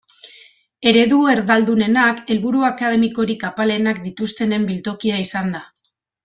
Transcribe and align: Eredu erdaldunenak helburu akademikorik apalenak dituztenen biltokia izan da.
Eredu 0.91 1.19
erdaldunenak 1.33 2.23
helburu 2.35 2.63
akademikorik 2.71 3.45
apalenak 3.51 4.01
dituztenen 4.09 4.67
biltokia 4.71 5.21
izan 5.29 5.55
da. 5.59 5.63